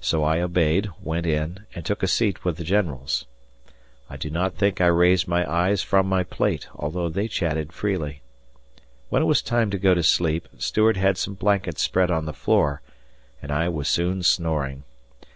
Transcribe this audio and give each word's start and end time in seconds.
So 0.00 0.24
I 0.24 0.40
obeyed, 0.40 0.88
went 1.00 1.26
in, 1.26 1.64
and 1.76 1.84
took 1.86 2.02
a 2.02 2.08
seat 2.08 2.44
with 2.44 2.56
the 2.56 2.64
generals. 2.64 3.26
I 4.08 4.16
do 4.16 4.28
not 4.28 4.54
think 4.56 4.80
I 4.80 4.86
raised 4.88 5.28
my 5.28 5.48
eyes 5.48 5.80
from 5.80 6.08
my 6.08 6.24
plate, 6.24 6.66
although 6.74 7.08
they 7.08 7.28
chatted 7.28 7.72
freely. 7.72 8.20
When 9.10 9.22
it 9.22 9.26
was 9.26 9.42
time 9.42 9.70
to 9.70 9.78
go 9.78 9.94
to 9.94 10.02
sleep 10.02 10.48
Stuart 10.58 10.96
had 10.96 11.18
some 11.18 11.34
blankets 11.34 11.82
spread 11.82 12.10
on 12.10 12.24
the 12.26 12.32
floor, 12.34 12.82
and 13.40 13.52
I 13.52 13.68
was 13.68 13.86
soon 13.86 14.24
snoring. 14.24 14.82